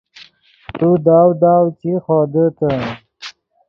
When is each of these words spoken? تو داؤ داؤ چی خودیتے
تو 0.77 0.89
داؤ 1.05 1.29
داؤ 1.41 1.65
چی 1.79 1.91
خودیتے 2.03 2.71